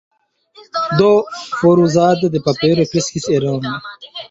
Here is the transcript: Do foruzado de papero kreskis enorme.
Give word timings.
Do 0.99 1.11
foruzado 1.59 2.25
de 2.33 2.39
papero 2.47 2.83
kreskis 2.91 3.25
enorme. 3.39 3.71